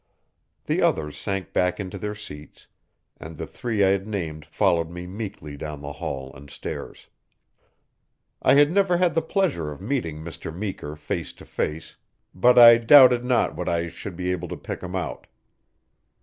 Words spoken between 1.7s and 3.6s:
into their seats, and the